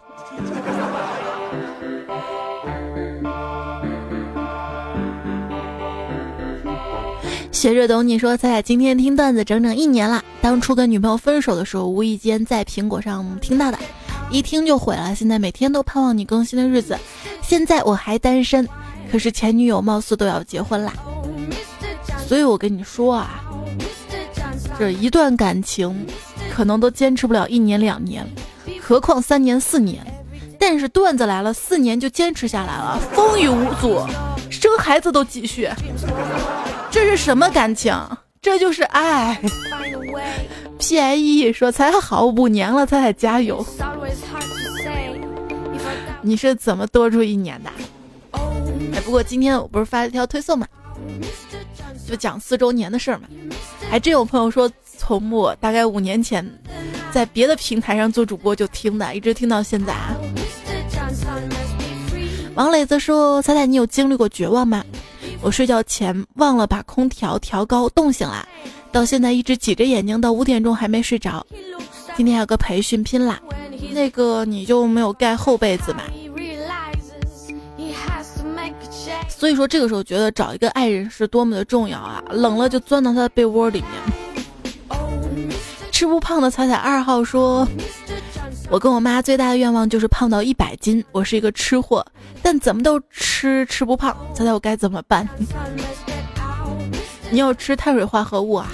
[7.53, 10.25] 学着懂你说，咱俩今天听段子整整一年了。
[10.41, 13.79] 当初跟女朋友分手的时候，无意间在苹果上听到的，
[14.31, 15.15] 一听就毁了。
[15.15, 16.99] 现在每天都盼望你更新的日子。
[17.43, 18.67] 现在我还单身，
[19.11, 20.93] 可是前女友貌似都要结婚啦。
[22.27, 23.41] 所以我跟你说啊，
[24.79, 26.07] 这一段感情
[26.53, 28.27] 可能都坚持不了一年两年，
[28.81, 30.05] 何况三年四年。
[30.59, 34.05] 但是段子来了，四年就坚持下来了，风雨无阻，
[34.51, 35.69] 生孩子都继续。
[36.91, 37.95] 这是什么感情？
[38.41, 39.39] 这就是爱。
[40.79, 43.65] P I E 说才好五年了，他才加油。
[46.23, 47.71] 你是怎么多住一年的？
[48.95, 50.67] 哎，不过今天我不是发了一条推送嘛，
[52.09, 53.29] 就讲四周年的事儿嘛。
[53.91, 56.45] 还真有朋友说，从我大概五年前
[57.13, 60.17] 在别的平台上做主播就听的，一直听到现在啊。
[62.55, 64.83] 王磊子说：“彩彩，你有经历过绝望吗？
[65.43, 68.49] 我睡觉前忘了把空调调高，冻醒了，
[68.91, 71.47] 到现在一直挤着眼睛到五点钟还没睡着。
[72.17, 73.39] 今天还有个培训拼啦，
[73.93, 76.03] 那个你就没有盖厚被子吗？
[79.39, 82.23] 所以说这个时候觉得找一个爱人是多么的重要啊！
[82.31, 83.91] 冷了就钻到他的被窝里面。
[85.93, 87.67] 吃不胖的彩彩二号说
[88.71, 91.05] ：“我跟我妈最大的愿望就是胖到一百斤。
[91.13, 92.05] 我是一个吃货，
[92.43, 94.17] 但怎么都吃吃不胖。
[94.35, 95.29] 猜猜我该怎么办？
[97.31, 98.69] 你要吃碳水化合物啊？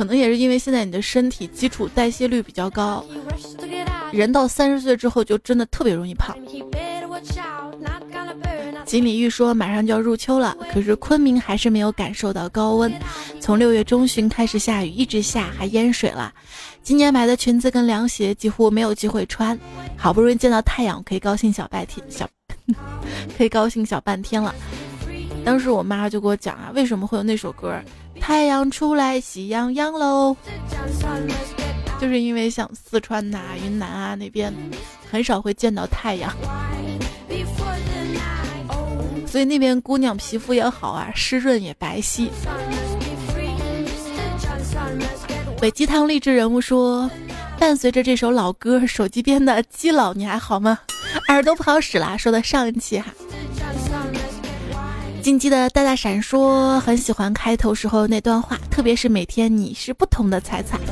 [0.00, 3.04] 可能也是因为现在你的身体基础代谢率比较高，
[4.10, 6.34] 人到三十岁之后就真的特别容易胖。”
[8.86, 12.90] 锦鲤玉说：“马上就要入秋了，可是昆明还是没有感受到高温。
[13.40, 16.32] 从六月中旬开始下雨，一直下，还淹水了。
[16.82, 19.56] 今年买的裙子跟凉鞋几乎没有机会穿。
[19.98, 22.26] 好不容易见到太阳，可以高兴小半天，小
[23.36, 24.54] 可以高兴小半天了。
[25.44, 27.72] 当时我妈就给我讲啊，为什么会有那首歌
[28.20, 30.36] 《太阳出来喜洋洋喽》，
[32.00, 34.54] 就是因为像四川呐、云南啊那边，
[35.10, 36.32] 很少会见到太阳。”
[39.26, 42.28] 所以那边姑娘皮肤也好啊，湿润也白皙。
[45.62, 47.10] 伪鸡汤励志人物说，
[47.58, 50.78] 伴随着这首老歌，手机边的基佬你还好吗？
[51.28, 53.12] 耳朵不好使啦，说的上一期哈。
[55.22, 60.78] 金鸡的大大闪说，很喜欢开头时候那段话，特别是每天你是不同的彩彩，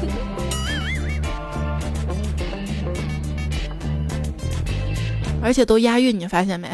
[5.42, 6.68] 而且都押韵，你发现没？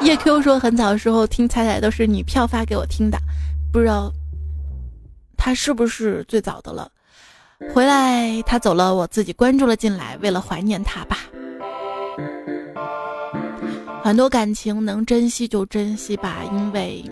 [0.00, 3.18] 叶 Q 说，很早的时候听彩彩都是女票发给我听的，
[3.70, 4.10] 不知道
[5.36, 6.90] 他是不是最早的了。
[7.74, 11.18] 回来他走了，我自己关注了进来，为了怀念他吧。
[14.06, 17.04] 很多感情能珍惜就珍惜吧，因为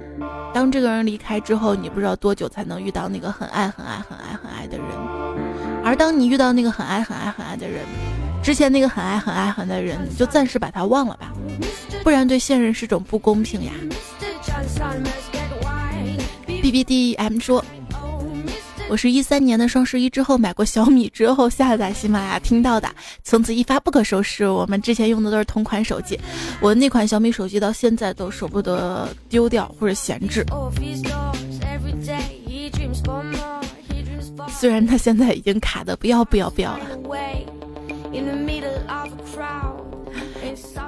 [0.54, 4.86] 当这个人离开之后，你不知道多久才能遇到那个很爱很爱很爱很爱的人。
[5.82, 7.80] 而当你遇到那个很爱很爱很爱的人，
[8.44, 11.32] 之前那个很爱很爱很爱的人，你就暂时把他忘了吧。
[12.04, 13.72] 不然对现任是种不公平呀。
[16.46, 17.64] B B D M 说，
[18.88, 22.88] 我是一三年的双十一之后买过小米之后下载喜马拉雅听到的，
[23.22, 24.46] 从此一发不可收拾。
[24.46, 26.18] 我们之前用的都是同款手机，
[26.60, 30.44] 我那款小米手机到现在都舍不得丢掉或者闲置。
[34.48, 36.86] 虽然它现在已经卡的不要不要不要了。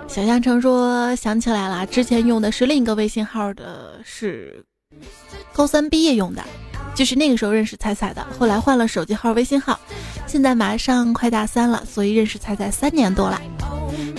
[0.07, 4.64] 小香橙说：“想起来了，之前用的是另一个微信号的，是
[5.53, 6.44] 高三毕业用的，
[6.97, 8.26] 就是那个时候认识彩彩的。
[8.36, 9.78] 后来换了手机号、微信号，
[10.26, 13.40] 现在马上快大三了，所以认识彩彩三年多了。”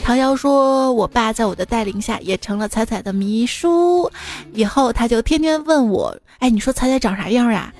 [0.01, 4.09] 唐瑶说：“我爸在我的带领下也成了彩彩的迷叔，
[4.53, 7.73] 以后他就天天问我：‘哎，你说彩彩长啥样啊？’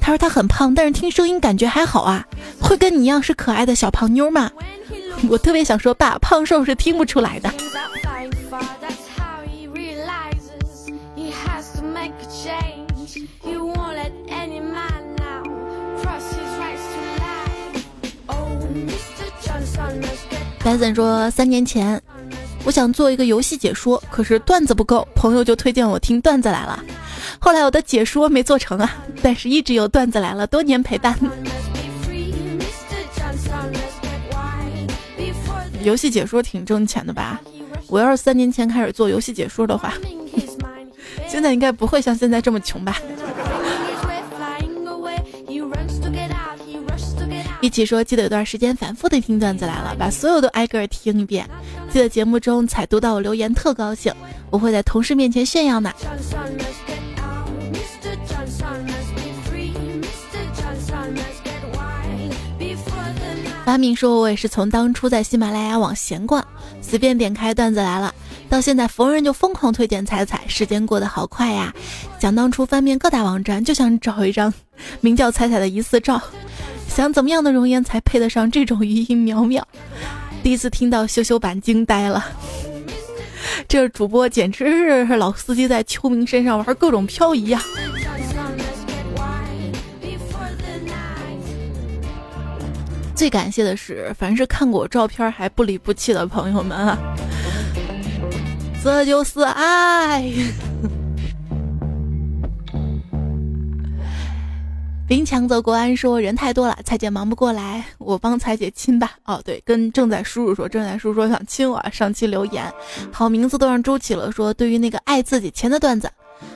[0.00, 2.26] 他说他很胖，但是听声音感觉还好啊，
[2.60, 4.50] 会跟你一样是可爱的小胖妞吗？”
[5.30, 7.50] 我特别想说，爸，胖瘦是听不出来的。
[20.64, 22.00] 白森说，三年前，
[22.64, 26.82] 我想做一个游戏解说，可是段子不够，朋友就推荐我听段子来了。
[27.38, 31.16] 后来我的解说没做成啊，但是一直有段子来了，多年陪伴。
[35.82, 37.40] 游戏解说挺挣钱的吧？
[37.86, 39.94] 我要是三年前开始做游戏解说的话，
[41.28, 43.00] 现在应该不会像现在这么穷吧？
[47.60, 51.48] 一起说，记得有段时间反复的听段子来了，把所有都挨个听一遍。
[51.90, 54.12] 记得节目中彩读到我留言，特高兴，
[54.50, 55.90] 我会在同事面前炫耀呢。
[63.64, 66.46] 发明说：“我也是从当初在喜马拉雅网闲逛，
[66.80, 68.14] 随便点开段子来了，
[68.48, 70.44] 到现在逢人就疯狂推荐彩彩。
[70.46, 71.74] 时间过得好快呀！
[72.20, 74.54] 想当初翻遍各大网站，就想找一张
[75.00, 76.22] 名叫彩彩的疑似照，
[76.96, 79.62] 想怎么样的容颜才配得上这种余音袅袅？
[80.42, 82.24] 第一次听到羞羞版，惊呆了。
[83.68, 87.62] 这主播简直是老司机在秋明身上玩各种漂移呀！”
[93.14, 96.96] 最感谢的是，凡是看过我照片还不离不弃的朋友们啊，
[98.82, 100.32] 这就是爱。
[105.08, 109.12] 林强则国安说人太多了，彩姐忙不过来，我帮彩姐亲吧。
[109.24, 112.64] 哦，对，跟正在输入说，正在输入说想亲我，上期留言，
[113.12, 114.32] 好名字都让周起了。
[114.32, 116.10] 说对于那个爱自己钱的段子，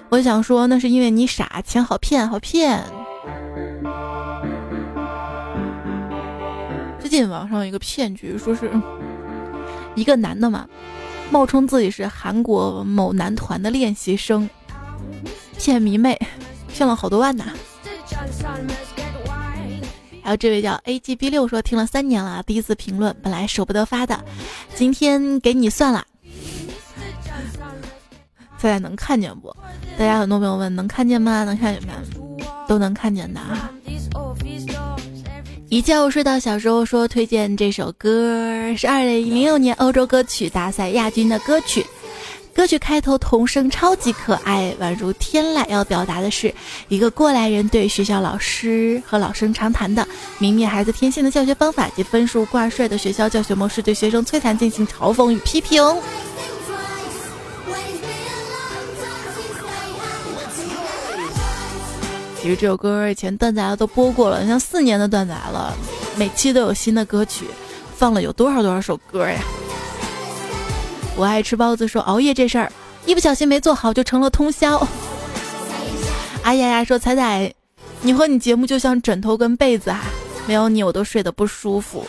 [0.09, 2.83] 我想说那是因为你傻，钱好骗，好骗。
[6.99, 8.69] 最近网上有一个骗局，说是
[9.95, 10.69] 一个男的嘛，
[11.31, 14.51] 冒充自己是韩国某男团的练习生，
[15.57, 16.19] 骗迷妹，
[16.67, 17.45] 骗了好多万呢。
[20.23, 24.23] 还有这位叫 A G B 六说听了三年了，第一次评论，本来舍不得发的，
[24.75, 26.05] 今天给你算了。
[28.63, 29.57] 大家能看见不？
[29.99, 31.45] 大家很多朋友问能看见吗？
[31.45, 31.95] 能看见吗？
[32.69, 33.71] 都能看见的啊。
[35.69, 41.87] 一觉睡到小时候说推荐这首歌是二零零六年欧洲歌曲大赛亚军的歌曲，
[42.55, 45.67] 歌曲开头童声超级可爱，宛如天籁。
[45.69, 46.53] 要表达的是
[46.89, 50.07] 一个过来人对学校老师和老生常谈的
[50.39, 55.83] 泯灭孩子天性的教学方法及分数挂帅的学校教学模式，对学生摧残进行嘲讽与批评。
[62.43, 65.77] 其实这首歌以前段子来都播过了，像四年的段子来了，
[66.17, 67.45] 每期都有新的歌曲，
[67.97, 69.39] 放了有多少多少首歌呀？
[71.17, 72.73] 我爱吃包子说熬夜这事儿，
[73.05, 74.87] 一不小心没做好就成了通宵。
[76.43, 77.53] 哎呀呀说彩彩，
[78.01, 80.03] 你和你节目就像枕头跟被子啊，
[80.47, 82.07] 没有你我都睡得不舒服。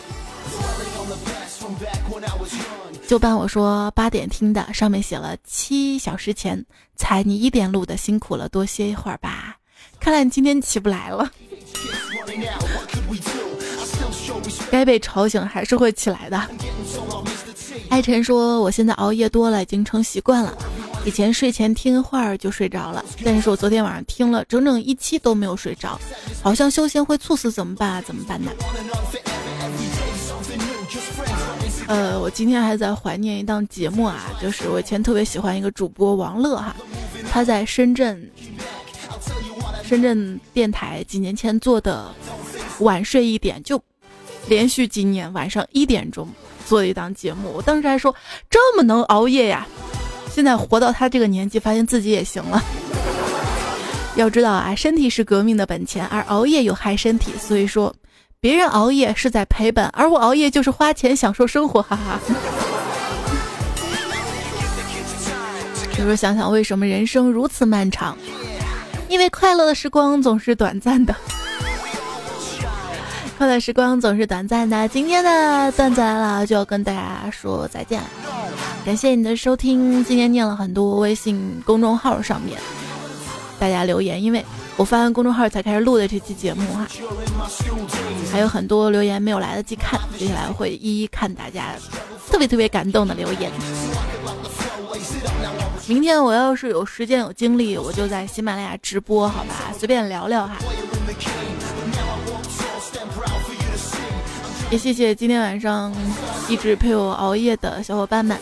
[3.07, 9.57] 就伴我说八点听的，上面写了七小时前，彩你一点录的，辛苦了，多歇一会儿吧。
[9.99, 11.29] 看来你今天起不来了，
[14.71, 16.41] 该被吵醒还是会起来的。
[17.89, 20.57] 爱晨说：“我现在熬夜多了，已经成习惯了。
[21.05, 25.99] 以前睡前听会儿就睡着了，但是我昨天晚上听了整整一期都没有睡着，
[26.41, 28.01] 好像修仙会猝死，怎么办啊？
[28.01, 28.51] 怎么办呢？”
[31.87, 36.75] 呃，我今天还在怀念一档节目啊，就是我以前特别喜欢一个主播王乐哈，
[37.29, 38.29] 他在深圳。
[39.83, 42.09] 深圳电台几年前做的
[42.79, 43.81] 晚睡一点，就
[44.47, 46.25] 连续几年晚上一点钟
[46.71, 47.51] 做的一档节目。
[47.53, 48.15] 我当时还说
[48.49, 49.67] 这么能熬夜呀，
[50.33, 52.63] 现在活到他这个年纪，发现自己也行了。
[54.15, 57.33] 要知道啊，身体是革命的本钱，而熬夜有害身体。
[57.37, 57.93] 所以说，
[58.39, 62.17] 别人熬夜是在赔本，而我熬夜就是花钱享受生活，哈哈。
[65.97, 68.17] 有时候想想，为什么人生如此漫长？
[69.09, 71.13] 因为快乐的时光总是短暂的，
[73.41, 74.87] 快乐时光总是短暂的。
[74.89, 77.99] 今天的段子来了，就要跟大家说再见。
[78.85, 82.59] 感谢你的收听，今天念了很多微信公众号上面
[83.57, 84.45] 大家留言，因为
[84.77, 86.87] 我发完公众号才开始录的这期节目哈，
[88.31, 91.73] 还有很多留言没有来得及看，接下来会一一看大家
[92.29, 93.51] 特别特别感动的留言。
[95.87, 100.57] 明天我要是有时间有精力，我就在喜马拉雅直播，好吧，随便聊聊哈。
[104.71, 105.93] 也谢谢今天晚上
[106.47, 108.39] 一直陪我熬夜的小伙伴们，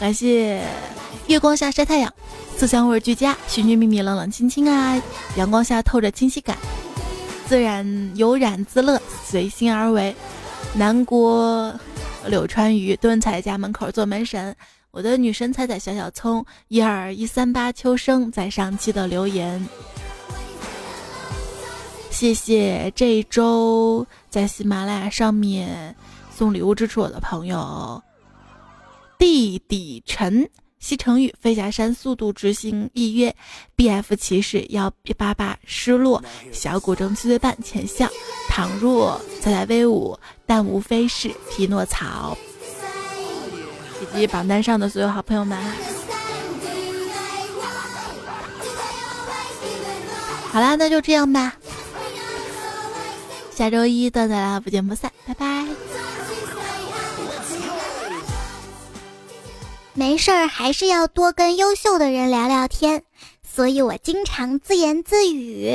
[0.00, 0.60] 感谢
[1.28, 2.12] 月光下晒太阳，
[2.56, 5.00] 色香味俱佳，寻寻觅觅冷冷清清啊，
[5.36, 6.58] 阳光下透着清晰感，
[7.46, 10.12] 自然悠然自乐，随心而为。
[10.74, 11.72] 南国
[12.26, 14.54] 柳川鱼蹲在家门口做门神。
[14.90, 19.64] 我的女神彩彩小小葱一二一三八秋生在上期的留言，
[22.10, 24.04] 谢谢这一周
[24.34, 25.94] 在喜马拉雅上面
[26.36, 28.02] 送礼物支持我的朋友，
[29.16, 33.32] 地底沉西城玉飞霞山速度执行一约
[33.76, 36.20] ，B F 骑士幺八八失落。
[36.50, 38.08] 小古筝七岁半浅笑。
[38.48, 42.36] 倘若彩彩威武但无非是匹诺曹。
[44.02, 45.56] 以及榜单上的所有好朋友们，
[50.50, 51.54] 好啦，那就这样吧。
[53.54, 55.64] 下周一段子来，不见不散，拜拜。
[59.92, 63.04] 没事儿，还是要多跟优秀的人聊聊天，
[63.48, 65.72] 所以我经常自言自语。